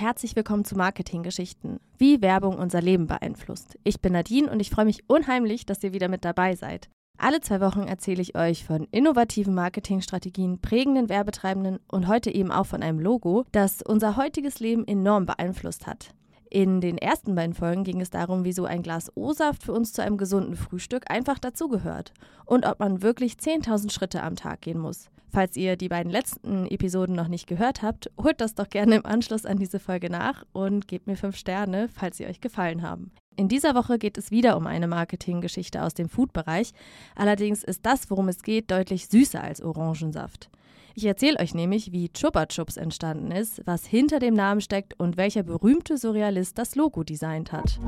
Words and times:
herzlich 0.00 0.34
willkommen 0.34 0.64
zu 0.64 0.78
Marketinggeschichten, 0.78 1.78
wie 1.98 2.22
Werbung 2.22 2.56
unser 2.56 2.80
Leben 2.80 3.06
beeinflusst. 3.06 3.78
Ich 3.84 4.00
bin 4.00 4.14
Nadine 4.14 4.50
und 4.50 4.60
ich 4.60 4.70
freue 4.70 4.86
mich 4.86 5.04
unheimlich, 5.10 5.66
dass 5.66 5.84
ihr 5.84 5.92
wieder 5.92 6.08
mit 6.08 6.24
dabei 6.24 6.54
seid. 6.54 6.88
Alle 7.18 7.42
zwei 7.42 7.60
Wochen 7.60 7.82
erzähle 7.82 8.22
ich 8.22 8.34
euch 8.34 8.64
von 8.64 8.88
innovativen 8.92 9.54
Marketingstrategien, 9.54 10.62
prägenden 10.62 11.10
Werbetreibenden 11.10 11.80
und 11.86 12.08
heute 12.08 12.34
eben 12.34 12.50
auch 12.50 12.64
von 12.64 12.82
einem 12.82 12.98
Logo, 12.98 13.44
das 13.52 13.82
unser 13.82 14.16
heutiges 14.16 14.58
Leben 14.58 14.88
enorm 14.88 15.26
beeinflusst 15.26 15.86
hat. 15.86 16.14
In 16.48 16.80
den 16.80 16.96
ersten 16.96 17.34
beiden 17.34 17.54
Folgen 17.54 17.84
ging 17.84 18.00
es 18.00 18.08
darum, 18.08 18.46
wieso 18.46 18.64
ein 18.64 18.82
Glas 18.82 19.12
O-Saft 19.16 19.64
für 19.64 19.74
uns 19.74 19.92
zu 19.92 20.02
einem 20.02 20.16
gesunden 20.16 20.56
Frühstück 20.56 21.10
einfach 21.10 21.38
dazugehört 21.38 22.14
und 22.46 22.64
ob 22.64 22.80
man 22.80 23.02
wirklich 23.02 23.34
10.000 23.34 23.92
Schritte 23.92 24.22
am 24.22 24.34
Tag 24.34 24.62
gehen 24.62 24.78
muss. 24.78 25.10
Falls 25.32 25.56
ihr 25.56 25.76
die 25.76 25.88
beiden 25.88 26.12
letzten 26.12 26.66
Episoden 26.66 27.16
noch 27.16 27.28
nicht 27.28 27.46
gehört 27.46 27.80
habt, 27.80 28.10
holt 28.22 28.42
das 28.42 28.54
doch 28.54 28.68
gerne 28.68 28.96
im 28.96 29.06
Anschluss 29.06 29.46
an 29.46 29.56
diese 29.56 29.78
Folge 29.78 30.10
nach 30.10 30.44
und 30.52 30.86
gebt 30.88 31.06
mir 31.06 31.16
fünf 31.16 31.36
Sterne, 31.36 31.88
falls 31.88 32.18
sie 32.18 32.26
euch 32.26 32.42
gefallen 32.42 32.82
haben. 32.82 33.12
In 33.36 33.48
dieser 33.48 33.74
Woche 33.74 33.98
geht 33.98 34.18
es 34.18 34.30
wieder 34.30 34.58
um 34.58 34.66
eine 34.66 34.86
Marketinggeschichte 34.86 35.82
aus 35.82 35.94
dem 35.94 36.10
Food-Bereich. 36.10 36.72
Allerdings 37.16 37.64
ist 37.64 37.86
das, 37.86 38.10
worum 38.10 38.28
es 38.28 38.42
geht, 38.42 38.70
deutlich 38.70 39.06
süßer 39.08 39.42
als 39.42 39.62
Orangensaft. 39.62 40.50
Ich 40.94 41.06
erzähle 41.06 41.38
euch 41.40 41.54
nämlich, 41.54 41.92
wie 41.92 42.12
Chupa 42.12 42.44
Chups 42.44 42.76
entstanden 42.76 43.30
ist, 43.30 43.62
was 43.64 43.86
hinter 43.86 44.18
dem 44.18 44.34
Namen 44.34 44.60
steckt 44.60 45.00
und 45.00 45.16
welcher 45.16 45.42
berühmte 45.44 45.96
Surrealist 45.96 46.58
das 46.58 46.74
Logo 46.74 47.04
designt 47.04 47.52
hat. 47.52 47.80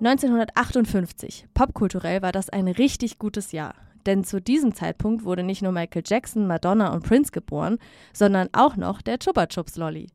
1958. 0.00 1.46
Popkulturell 1.52 2.22
war 2.22 2.32
das 2.32 2.48
ein 2.48 2.68
richtig 2.68 3.18
gutes 3.18 3.52
Jahr. 3.52 3.74
Denn 4.06 4.24
zu 4.24 4.40
diesem 4.40 4.74
Zeitpunkt 4.74 5.24
wurde 5.24 5.42
nicht 5.42 5.60
nur 5.60 5.72
Michael 5.72 6.02
Jackson, 6.06 6.46
Madonna 6.46 6.94
und 6.94 7.04
Prince 7.04 7.32
geboren, 7.32 7.76
sondern 8.14 8.48
auch 8.52 8.76
noch 8.76 9.02
der 9.02 9.18
Chupa 9.18 9.46
Chups 9.46 9.76
Lolly. 9.76 10.06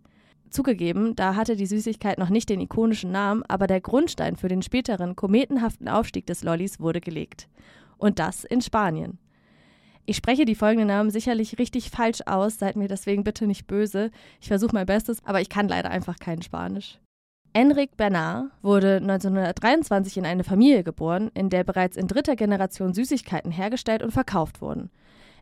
Zugegeben, 0.50 1.16
da 1.16 1.36
hatte 1.36 1.56
die 1.56 1.68
Süßigkeit 1.68 2.18
noch 2.18 2.30
nicht 2.30 2.50
den 2.50 2.62
ikonischen 2.62 3.12
Namen, 3.12 3.44
aber 3.48 3.68
der 3.68 3.80
Grundstein 3.80 4.38
für 4.38 4.48
den 4.48 4.64
späteren 4.64 5.16
kometenhaften 5.16 5.88
Aufstieg 5.88 6.26
des 6.26 6.44
Lollys 6.44 6.80
wurde 6.80 7.00
gelegt. 7.00 7.48
Und 7.98 8.18
das 8.18 8.44
in 8.44 8.62
Spanien. 8.62 9.20
Ich 10.08 10.18
spreche 10.18 10.46
die 10.46 10.56
folgenden 10.56 10.88
Namen 10.88 11.12
sicherlich 11.12 11.60
richtig 11.60 11.92
falsch 11.92 12.22
aus, 12.26 12.58
seid 12.58 12.76
mir 12.76 12.88
deswegen 12.88 13.24
bitte 13.24 13.46
nicht 13.46 13.68
böse. 13.68 14.10
Ich 14.42 14.48
versuche 14.48 14.74
mein 14.74 14.86
Bestes, 14.88 15.24
aber 15.26 15.42
ich 15.42 15.50
kann 15.50 15.68
leider 15.68 15.92
einfach 15.92 16.18
kein 16.18 16.42
Spanisch. 16.42 17.00
Enric 17.56 17.96
Bernard 17.96 18.52
wurde 18.64 18.98
1923 18.98 20.18
in 20.18 20.26
eine 20.26 20.44
Familie 20.44 20.84
geboren, 20.84 21.32
in 21.36 21.50
der 21.50 21.64
bereits 21.64 21.96
in 21.96 22.06
dritter 22.06 22.36
Generation 22.36 22.94
Süßigkeiten 22.94 23.50
hergestellt 23.50 24.04
und 24.04 24.12
verkauft 24.12 24.60
wurden. 24.60 24.90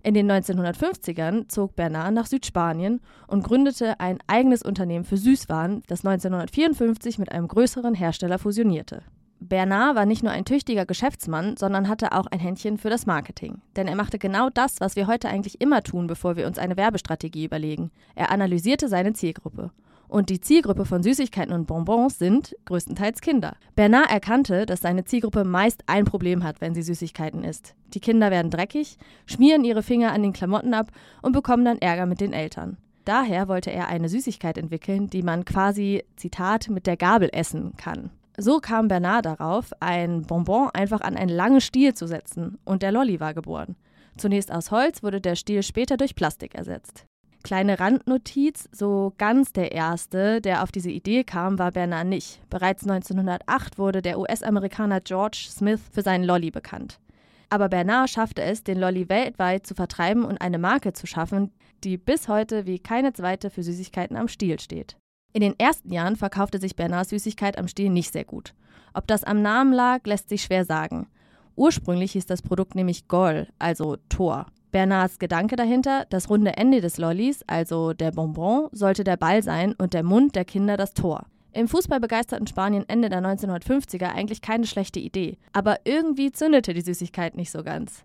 In 0.04 0.14
den 0.14 0.32
1950ern 0.32 1.50
zog 1.50 1.76
Bernard 1.76 2.14
nach 2.14 2.28
Südspanien 2.28 3.02
und 3.26 3.44
gründete 3.44 4.00
ein 4.00 4.20
eigenes 4.28 4.62
Unternehmen 4.62 5.06
für 5.06 5.18
Süßwaren, 5.18 5.82
das 5.88 6.06
1954 6.06 7.18
mit 7.18 7.32
einem 7.32 7.48
größeren 7.48 7.96
Hersteller 7.96 8.38
fusionierte. 8.38 9.02
Bernard 9.40 9.96
war 9.96 10.06
nicht 10.06 10.22
nur 10.22 10.34
ein 10.34 10.46
tüchtiger 10.46 10.86
Geschäftsmann, 10.86 11.58
sondern 11.58 11.90
hatte 11.90 12.12
auch 12.12 12.28
ein 12.28 12.40
Händchen 12.40 12.78
für 12.78 12.92
das 12.92 13.08
Marketing. 13.08 13.64
Denn 13.76 13.88
er 13.88 13.96
machte 13.96 14.20
genau 14.20 14.52
das, 14.52 14.80
was 14.82 14.96
wir 14.96 15.08
heute 15.08 15.30
eigentlich 15.30 15.60
immer 15.62 15.82
tun, 15.82 16.06
bevor 16.06 16.36
wir 16.36 16.46
uns 16.46 16.60
eine 16.60 16.78
Werbestrategie 16.78 17.46
überlegen. 17.46 17.90
Er 18.14 18.30
analysierte 18.30 18.88
seine 18.88 19.14
Zielgruppe 19.14 19.72
und 20.14 20.30
die 20.30 20.40
Zielgruppe 20.40 20.86
von 20.86 21.02
Süßigkeiten 21.02 21.52
und 21.52 21.66
Bonbons 21.66 22.20
sind 22.20 22.56
größtenteils 22.66 23.20
Kinder. 23.20 23.58
Bernard 23.76 24.12
erkannte, 24.12 24.68
dass 24.68 24.82
seine 24.82 25.06
Zielgruppe 25.06 25.44
meist 25.44 25.84
ein 25.88 26.06
Problem 26.06 26.44
hat, 26.44 26.62
wenn 26.62 26.76
sie 26.76 26.84
Süßigkeiten 26.84 27.44
isst. 27.44 27.74
Die 27.96 28.00
Kinder 28.00 28.30
werden 28.30 28.52
dreckig, 28.52 29.00
schmieren 29.26 29.66
ihre 29.66 29.82
Finger 29.82 30.12
an 30.12 30.22
den 30.22 30.32
Klamotten 30.32 30.76
ab 30.76 30.92
und 31.24 31.32
bekommen 31.32 31.66
dann 31.66 31.80
Ärger 31.80 32.06
mit 32.06 32.22
den 32.22 32.32
Eltern. 32.32 32.78
Daher 33.06 33.48
wollte 33.48 33.72
er 33.72 33.88
eine 33.88 34.08
Süßigkeit 34.08 34.60
entwickeln, 34.60 35.10
die 35.10 35.24
man 35.24 35.46
quasi, 35.46 36.04
Zitat, 36.16 36.70
mit 36.70 36.86
der 36.86 36.96
Gabel 36.96 37.30
essen 37.34 37.74
kann. 37.78 38.12
So 38.38 38.60
kam 38.60 38.90
Bernard 38.90 39.26
darauf, 39.26 39.72
ein 39.80 40.28
Bonbon 40.28 40.70
einfach 40.76 41.02
an 41.02 41.18
einen 41.18 41.36
langen 41.36 41.60
Stiel 41.60 41.96
zu 41.96 42.06
setzen 42.06 42.60
und 42.66 42.84
der 42.84 42.92
Lolli 42.92 43.20
war 43.20 43.34
geboren. 43.34 43.76
Zunächst 44.16 44.52
aus 44.52 44.70
Holz 44.70 45.02
wurde 45.02 45.22
der 45.22 45.36
Stiel 45.36 45.64
später 45.64 45.98
durch 45.98 46.14
Plastik 46.14 46.54
ersetzt. 46.54 47.08
Kleine 47.44 47.78
Randnotiz, 47.78 48.70
so 48.72 49.14
ganz 49.18 49.52
der 49.52 49.74
erste, 49.74 50.40
der 50.40 50.64
auf 50.64 50.72
diese 50.72 50.90
Idee 50.90 51.26
kam, 51.26 51.60
war 51.60 51.72
Bernard 51.72 52.08
nicht. 52.08 52.40
Bereits 52.50 52.84
1908 52.84 53.78
wurde 53.78 54.02
der 54.02 54.18
US-Amerikaner 54.18 55.02
George 55.02 55.48
Smith 55.50 55.82
für 55.92 56.02
seinen 56.02 56.24
Lolly 56.24 56.52
bekannt. 56.52 57.02
Aber 57.50 57.68
Bernard 57.68 58.10
schaffte 58.10 58.42
es, 58.42 58.64
den 58.64 58.80
Lolly 58.80 59.10
weltweit 59.10 59.68
zu 59.68 59.76
vertreiben 59.76 60.24
und 60.24 60.40
eine 60.40 60.58
Marke 60.58 60.94
zu 60.94 61.06
schaffen, 61.06 61.52
die 61.84 61.98
bis 61.98 62.30
heute 62.30 62.66
wie 62.66 62.80
keine 62.80 63.12
zweite 63.12 63.50
für 63.50 63.62
Süßigkeiten 63.62 64.16
am 64.16 64.30
Stiel 64.30 64.58
steht. 64.62 64.96
In 65.34 65.42
den 65.42 65.60
ersten 65.60 65.92
Jahren 65.92 66.16
verkaufte 66.16 66.60
sich 66.60 66.78
Bernards 66.78 67.10
Süßigkeit 67.10 67.58
am 67.58 67.68
Stiel 67.68 67.90
nicht 67.90 68.14
sehr 68.14 68.24
gut. 68.24 68.54
Ob 68.94 69.06
das 69.06 69.26
am 69.26 69.42
Namen 69.42 69.74
lag, 69.74 70.00
lässt 70.06 70.30
sich 70.30 70.44
schwer 70.44 70.64
sagen. 70.64 71.08
Ursprünglich 71.56 72.14
hieß 72.14 72.26
das 72.26 72.42
Produkt 72.42 72.74
nämlich 72.74 73.10
Gol, 73.10 73.48
also 73.60 73.98
Tor. 74.08 74.46
Bernards 74.74 75.20
Gedanke 75.20 75.56
dahinter, 75.56 76.08
das 76.10 76.32
runde 76.32 76.58
Ende 76.58 76.82
des 76.82 76.98
Lollis, 76.98 77.44
also 77.46 77.94
der 77.94 78.10
Bonbon, 78.10 78.70
sollte 78.72 79.04
der 79.04 79.18
Ball 79.18 79.44
sein 79.44 79.76
und 79.78 79.94
der 79.94 80.02
Mund 80.02 80.36
der 80.36 80.46
Kinder 80.46 80.78
das 80.78 80.96
Tor. 80.96 81.28
Im 81.52 81.68
fußballbegeisterten 81.68 82.48
Spanien 82.48 82.84
Ende 82.90 83.10
der 83.10 83.22
1950er 83.22 84.08
eigentlich 84.08 84.42
keine 84.42 84.66
schlechte 84.66 85.00
Idee, 85.00 85.38
aber 85.52 85.82
irgendwie 85.84 86.32
zündete 86.32 86.74
die 86.74 86.82
Süßigkeit 86.82 87.36
nicht 87.36 87.52
so 87.52 87.64
ganz. 87.64 88.04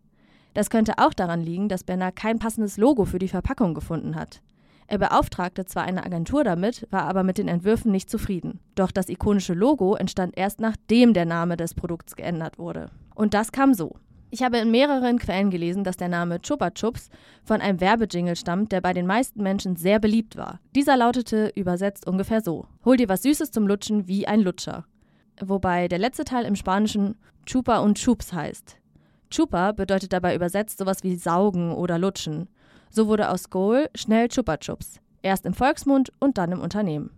Das 0.53 0.69
könnte 0.69 0.99
auch 0.99 1.15
daran 1.15 1.41
liegen, 1.41 1.71
dass 1.71 1.85
Bernard 1.85 2.17
kein 2.17 2.39
passendes 2.39 2.77
Logo 2.77 3.07
für 3.07 3.19
die 3.19 3.29
Verpackung 3.29 3.73
gefunden 3.73 4.15
hat. 4.15 4.43
Er 4.89 4.99
beauftragte 4.99 5.65
zwar 5.65 5.85
eine 5.85 6.05
Agentur 6.05 6.45
damit, 6.45 6.87
war 6.91 7.05
aber 7.05 7.23
mit 7.23 7.39
den 7.39 7.49
Entwürfen 7.49 7.93
nicht 7.93 8.11
zufrieden. 8.11 8.61
Doch 8.75 8.91
das 8.91 9.09
ikonische 9.09 9.55
Logo 9.55 9.95
entstand 9.95 10.37
erst 10.37 10.61
nachdem 10.61 11.15
der 11.15 11.25
Name 11.25 11.57
des 11.57 11.73
Produkts 11.73 12.15
geändert 12.15 12.59
wurde. 12.59 12.91
Und 13.15 13.33
das 13.33 13.53
kam 13.53 13.73
so. 13.73 13.97
Ich 14.31 14.43
habe 14.43 14.59
in 14.59 14.71
mehreren 14.71 15.19
Quellen 15.19 15.51
gelesen, 15.51 15.85
dass 15.85 15.97
der 15.97 16.09
Name 16.09 16.43
Chupa 16.43 16.71
Chups 16.71 17.09
von 17.45 17.63
einem 17.63 17.81
Werbejingle 17.81 18.37
stammt, 18.37 18.73
der 18.73 18.83
bei 18.83 18.93
den 18.93 19.07
meisten 19.07 19.43
Menschen 19.43 19.77
sehr 19.77 19.99
beliebt 19.99 20.37
war. 20.37 20.61
Dieser 20.75 20.99
lautete 20.99 21.51
übersetzt 21.55 22.07
ungefähr 22.07 22.43
so: 22.43 22.67
Hol 22.85 22.99
dir 22.99 23.09
was 23.09 23.23
Süßes 23.23 23.51
zum 23.51 23.67
Lutschen 23.67 24.07
wie 24.07 24.27
ein 24.27 24.41
Lutscher. 24.41 24.85
Wobei 25.41 25.89
der 25.89 25.99
letzte 25.99 26.25
Teil 26.25 26.45
im 26.45 26.57
Spanischen 26.57 27.17
Chupa 27.47 27.79
und 27.79 27.97
Chups 27.97 28.35
heißt. 28.35 28.77
Chupa 29.31 29.73
bedeutet 29.73 30.13
dabei 30.13 30.35
übersetzt 30.35 30.79
sowas 30.79 31.03
wie 31.03 31.17
saugen 31.17 31.73
oder 31.73 31.99
lutschen. 31.99 32.49
So 32.91 33.07
wurde 33.07 33.31
aus 33.31 33.49
Goal 33.49 33.89
schnell 33.95 34.29
Chupa 34.29 34.59
Chups. 34.59 35.01
Erst 35.23 35.47
im 35.47 35.55
Volksmund 35.55 36.13
und 36.19 36.37
dann 36.37 36.53
im 36.53 36.61
Unternehmen. 36.61 37.11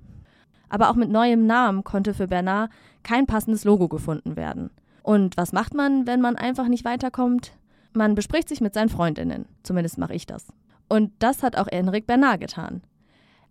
Aber 0.68 0.90
auch 0.90 0.94
mit 0.94 1.10
neuem 1.10 1.46
Namen 1.46 1.82
konnte 1.82 2.14
für 2.14 2.28
Bernard 2.28 2.70
kein 3.02 3.26
passendes 3.26 3.64
Logo 3.64 3.88
gefunden 3.88 4.36
werden. 4.36 4.70
Und 5.02 5.36
was 5.36 5.52
macht 5.52 5.74
man, 5.74 6.06
wenn 6.06 6.20
man 6.20 6.36
einfach 6.36 6.68
nicht 6.68 6.84
weiterkommt? 6.84 7.52
Man 7.92 8.14
bespricht 8.14 8.48
sich 8.48 8.60
mit 8.60 8.74
seinen 8.74 8.88
Freundinnen. 8.88 9.46
Zumindest 9.62 9.98
mache 9.98 10.14
ich 10.14 10.26
das. 10.26 10.46
Und 10.88 11.12
das 11.18 11.42
hat 11.42 11.56
auch 11.56 11.66
Enric 11.68 12.06
Bernard 12.06 12.40
getan. 12.40 12.82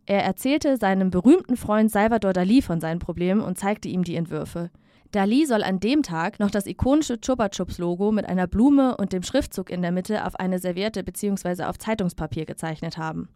Er 0.05 0.23
erzählte 0.23 0.77
seinem 0.77 1.11
berühmten 1.11 1.55
Freund 1.55 1.91
Salvador 1.91 2.33
Dali 2.33 2.61
von 2.61 2.81
seinen 2.81 2.99
Problemen 2.99 3.41
und 3.41 3.57
zeigte 3.57 3.89
ihm 3.89 4.03
die 4.03 4.15
Entwürfe. 4.15 4.71
Dali 5.11 5.45
soll 5.45 5.63
an 5.63 5.79
dem 5.79 6.03
Tag 6.03 6.39
noch 6.39 6.51
das 6.51 6.67
ikonische 6.67 7.19
Chupa 7.19 7.49
Chups 7.49 7.77
Logo 7.77 8.11
mit 8.11 8.27
einer 8.27 8.47
Blume 8.47 8.95
und 8.97 9.11
dem 9.11 9.23
Schriftzug 9.23 9.69
in 9.69 9.81
der 9.81 9.91
Mitte 9.91 10.25
auf 10.25 10.35
eine 10.35 10.59
Serviette 10.59 11.03
bzw. 11.03 11.63
auf 11.63 11.77
Zeitungspapier 11.77 12.45
gezeichnet 12.45 12.97
haben. 12.97 13.29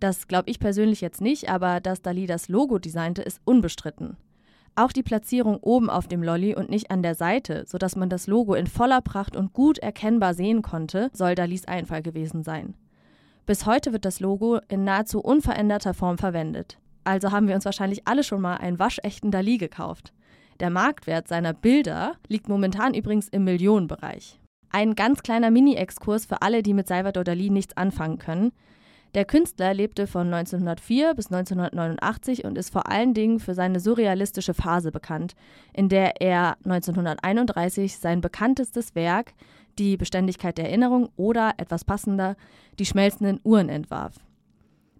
Das 0.00 0.28
glaube 0.28 0.50
ich 0.50 0.58
persönlich 0.60 1.00
jetzt 1.00 1.20
nicht, 1.20 1.48
aber 1.48 1.80
dass 1.80 2.02
Dali 2.02 2.26
das 2.26 2.48
Logo 2.48 2.78
designte, 2.78 3.22
ist 3.22 3.40
unbestritten. 3.44 4.16
Auch 4.76 4.90
die 4.90 5.04
Platzierung 5.04 5.58
oben 5.58 5.88
auf 5.88 6.08
dem 6.08 6.22
Lolly 6.22 6.54
und 6.56 6.68
nicht 6.68 6.90
an 6.90 7.02
der 7.02 7.14
Seite, 7.14 7.64
sodass 7.66 7.94
man 7.94 8.08
das 8.08 8.26
Logo 8.26 8.54
in 8.54 8.66
voller 8.66 9.00
Pracht 9.00 9.36
und 9.36 9.52
gut 9.52 9.78
erkennbar 9.78 10.34
sehen 10.34 10.62
konnte, 10.62 11.10
soll 11.12 11.36
Dalis 11.36 11.66
Einfall 11.66 12.02
gewesen 12.02 12.42
sein. 12.42 12.74
Bis 13.46 13.66
heute 13.66 13.92
wird 13.92 14.04
das 14.04 14.20
Logo 14.20 14.58
in 14.68 14.84
nahezu 14.84 15.20
unveränderter 15.20 15.94
Form 15.94 16.18
verwendet. 16.18 16.78
Also 17.04 17.30
haben 17.30 17.46
wir 17.46 17.54
uns 17.54 17.66
wahrscheinlich 17.66 18.08
alle 18.08 18.24
schon 18.24 18.40
mal 18.40 18.56
einen 18.56 18.78
waschechten 18.78 19.30
Dali 19.30 19.58
gekauft. 19.58 20.12
Der 20.60 20.70
Marktwert 20.70 21.28
seiner 21.28 21.52
Bilder 21.52 22.14
liegt 22.26 22.48
momentan 22.48 22.94
übrigens 22.94 23.28
im 23.28 23.44
Millionenbereich. 23.44 24.40
Ein 24.70 24.94
ganz 24.94 25.22
kleiner 25.22 25.50
Mini-Exkurs 25.50 26.26
für 26.26 26.42
alle, 26.42 26.62
die 26.62 26.74
mit 26.74 26.88
Salvador 26.88 27.22
Dali 27.22 27.50
nichts 27.50 27.76
anfangen 27.76 28.18
können. 28.18 28.52
Der 29.14 29.24
Künstler 29.24 29.72
lebte 29.74 30.08
von 30.08 30.32
1904 30.34 31.14
bis 31.14 31.26
1989 31.26 32.44
und 32.44 32.58
ist 32.58 32.70
vor 32.70 32.90
allen 32.90 33.14
Dingen 33.14 33.38
für 33.38 33.54
seine 33.54 33.78
surrealistische 33.78 34.54
Phase 34.54 34.90
bekannt, 34.90 35.36
in 35.72 35.88
der 35.88 36.20
er 36.20 36.56
1931 36.64 37.98
sein 37.98 38.20
bekanntestes 38.20 38.96
Werk, 38.96 39.34
die 39.78 39.96
Beständigkeit 39.96 40.58
der 40.58 40.66
Erinnerung 40.66 41.10
oder 41.16 41.54
etwas 41.58 41.84
passender, 41.84 42.34
die 42.80 42.86
schmelzenden 42.86 43.38
Uhren 43.44 43.68
entwarf. 43.68 44.16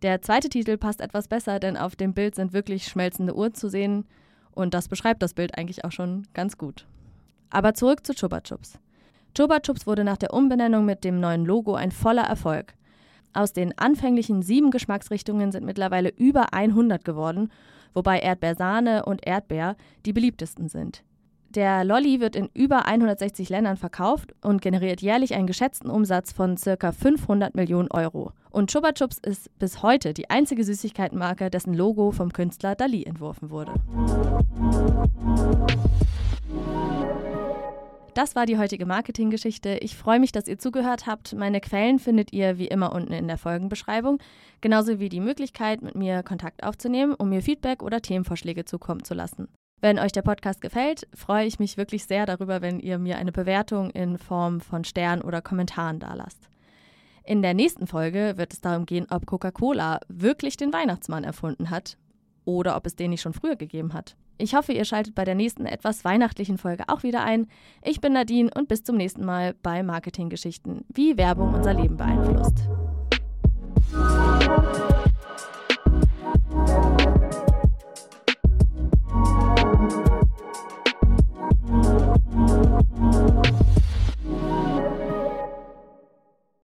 Der 0.03 0.23
zweite 0.23 0.49
Titel 0.49 0.77
passt 0.77 1.01
etwas 1.01 1.27
besser, 1.27 1.59
denn 1.59 1.77
auf 1.77 1.97
dem 1.97 2.15
Bild 2.15 2.37
sind 2.37 2.53
wirklich 2.53 2.87
schmelzende 2.87 3.35
Uhren 3.35 3.55
zu 3.55 3.69
sehen 3.69 4.05
und 4.53 4.75
das 4.75 4.87
beschreibt 4.87 5.23
das 5.23 5.35
Bild 5.35 5.59
eigentlich 5.59 5.85
auch 5.85 5.93
schon 5.93 6.29
ganz 6.35 6.57
gut. 6.57 6.87
Aber 7.51 7.75
zurück 7.75 8.07
zu 8.07 8.15
Chupa 8.15 8.43
Chups. 8.43 8.79
Chupa 9.37 9.59
Chups 9.59 9.89
wurde 9.89 10.05
nach 10.05 10.19
der 10.19 10.33
Umbenennung 10.33 10.85
mit 10.85 11.03
dem 11.03 11.19
neuen 11.19 11.45
Logo 11.45 11.75
ein 11.75 11.91
voller 11.91 12.25
Erfolg. 12.25 12.75
Aus 13.35 13.53
den 13.53 13.77
anfänglichen 13.77 14.43
sieben 14.43 14.71
Geschmacksrichtungen 14.71 15.51
sind 15.51 15.67
mittlerweile 15.67 16.11
über 16.17 16.55
100 16.55 17.05
geworden, 17.05 17.51
wobei 17.93 18.21
Erdbeersahne 18.21 19.05
und 19.05 19.27
Erdbeer 19.27 19.77
die 20.07 20.13
beliebtesten 20.13 20.69
sind. 20.69 21.03
Der 21.51 21.85
Lolli 21.85 22.21
wird 22.21 22.37
in 22.37 22.49
über 22.55 22.87
160 22.87 23.49
Ländern 23.49 23.77
verkauft 23.77 24.35
und 24.41 24.63
generiert 24.63 25.03
jährlich 25.03 25.35
einen 25.35 25.47
geschätzten 25.47 25.91
Umsatz 25.91 26.33
von 26.33 26.57
ca. 26.57 26.93
500 26.93 27.55
Millionen 27.55 27.91
Euro. 27.91 28.33
Und 28.51 28.71
Chupa 28.71 28.93
Chups 28.93 29.19
ist 29.19 29.57
bis 29.59 29.83
heute 29.83 30.15
die 30.15 30.31
einzige 30.31 30.65
Süßigkeitenmarke, 30.65 31.51
dessen 31.51 31.75
Logo 31.75 32.13
vom 32.13 32.33
Künstler 32.33 32.77
Dali 32.77 33.05
entworfen 33.05 33.51
wurde. 33.51 33.73
Das 38.15 38.37
war 38.37 38.47
die 38.47 38.59
heutige 38.59 38.87
Marketinggeschichte. 38.87 39.79
Ich 39.81 39.97
freue 39.97 40.21
mich, 40.21 40.31
dass 40.31 40.47
ihr 40.47 40.57
zugehört 40.57 41.09
habt. 41.09 41.35
Meine 41.35 41.61
Quellen 41.61 41.99
findet 41.99 42.33
ihr 42.33 42.59
wie 42.59 42.69
immer 42.69 42.93
unten 42.93 43.13
in 43.13 43.27
der 43.27 43.39
Folgenbeschreibung, 43.39 44.19
genauso 44.61 45.01
wie 45.01 45.09
die 45.09 45.19
Möglichkeit, 45.19 45.83
mit 45.83 45.97
mir 45.97 46.23
Kontakt 46.23 46.63
aufzunehmen, 46.63 47.15
um 47.15 47.29
mir 47.31 47.43
Feedback 47.43 47.83
oder 47.83 48.01
Themenvorschläge 48.01 48.65
zukommen 48.65 49.03
zu 49.03 49.15
lassen. 49.15 49.49
Wenn 49.81 49.99
euch 49.99 50.13
der 50.13 50.23
Podcast 50.23 50.61
gefällt, 50.61 51.09
freue 51.13 51.45
ich 51.47 51.59
mich 51.59 51.77
wirklich 51.77 52.05
sehr 52.05 52.25
darüber, 52.25 52.63
wenn 52.63 52.79
ihr 52.79 52.99
mir 52.99 53.19
eine 53.19 53.33
Bewertung 53.33 53.91
in 53.91 54.17
Form 54.17 54.61
von 54.61 54.85
Sternen 54.85 55.23
oder 55.23 55.43
Kommentaren 55.43 55.99
dalasst. 55.99 56.49
In 57.25 57.43
der 57.43 57.55
nächsten 57.55 57.89
Folge 57.89 58.35
wird 58.37 58.53
es 58.53 58.61
darum 58.61 58.87
gehen, 58.87 59.07
ob 59.11 59.27
Coca-Cola 59.27 59.99
wirklich 60.07 60.57
den 60.57 60.73
Weihnachtsmann 60.73 61.25
erfunden 61.25 61.71
hat 61.71 61.97
oder 62.45 62.77
ob 62.77 62.87
es 62.87 62.97
den 62.97 63.11
nicht 63.11 63.23
schon 63.23 63.33
früher 63.33 63.57
gegeben 63.57 63.93
hat. 63.93 64.17
Ich 64.37 64.55
hoffe, 64.55 64.73
ihr 64.73 64.85
schaltet 64.85 65.15
bei 65.15 65.25
der 65.25 65.35
nächsten 65.35 65.65
etwas 65.65 66.05
weihnachtlichen 66.05 66.59
Folge 66.59 66.85
auch 66.89 67.03
wieder 67.03 67.23
ein. 67.23 67.47
Ich 67.83 68.01
bin 68.01 68.13
Nadine 68.13 68.51
und 68.55 68.69
bis 68.69 68.83
zum 68.83 68.97
nächsten 68.97 69.25
Mal 69.25 69.55
bei 69.63 69.83
Marketinggeschichten, 69.83 70.85
wie 70.93 71.17
Werbung 71.17 71.55
unser 71.55 71.75
Leben 71.75 71.97
beeinflusst. 71.97 72.69